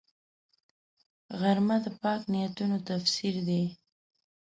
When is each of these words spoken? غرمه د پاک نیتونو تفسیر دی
غرمه 1.39 1.77
د 1.83 1.85
پاک 2.01 2.21
نیتونو 2.31 2.77
تفسیر 2.89 3.35
دی 3.47 3.63